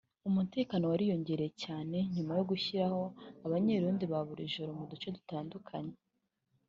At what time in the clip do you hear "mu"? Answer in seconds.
4.79-4.85